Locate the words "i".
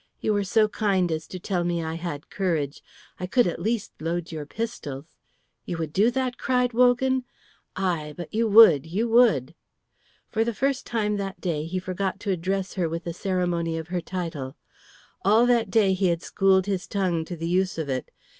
1.83-1.93, 3.19-3.27